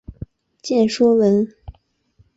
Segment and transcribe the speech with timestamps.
[0.63, 1.47] 见说文。